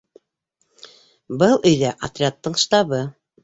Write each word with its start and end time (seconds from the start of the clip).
Был 1.43 1.55
өйҙә— 1.73 1.95
отрядтың 2.11 2.61
штабы. 2.67 3.07